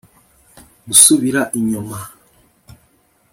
gusubira 0.87 1.41
inyuma 1.59 1.97